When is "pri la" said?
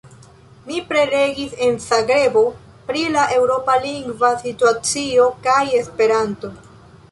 2.89-3.27